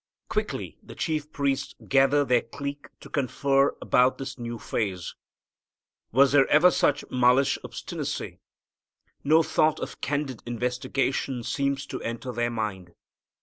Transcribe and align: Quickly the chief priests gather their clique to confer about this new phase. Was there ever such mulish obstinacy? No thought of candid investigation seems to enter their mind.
Quickly 0.29 0.79
the 0.81 0.95
chief 0.95 1.31
priests 1.31 1.75
gather 1.87 2.25
their 2.25 2.41
clique 2.41 2.87
to 3.01 3.07
confer 3.07 3.75
about 3.79 4.17
this 4.17 4.39
new 4.39 4.57
phase. 4.57 5.13
Was 6.11 6.31
there 6.31 6.47
ever 6.47 6.71
such 6.71 7.05
mulish 7.11 7.59
obstinacy? 7.63 8.39
No 9.23 9.43
thought 9.43 9.79
of 9.79 10.01
candid 10.01 10.41
investigation 10.47 11.43
seems 11.43 11.85
to 11.85 12.01
enter 12.01 12.31
their 12.31 12.49
mind. 12.49 12.93